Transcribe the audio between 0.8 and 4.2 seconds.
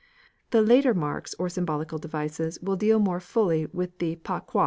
marks or symbolical devices will deal more fully with the